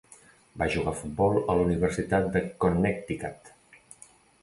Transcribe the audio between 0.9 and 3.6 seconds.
a futbol a la Universitat de Connecticut.